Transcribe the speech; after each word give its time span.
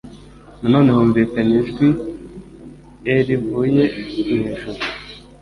Nanone 0.59 0.89
humvikanye 0.97 1.55
ijwi 1.63 1.87
e 3.15 3.15
rivuye 3.27 3.83
mu 4.27 4.41
ijuru 4.51 4.81